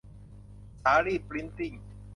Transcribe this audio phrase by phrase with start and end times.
[0.83, 1.73] สาลี่ พริ้นท์ติ้ง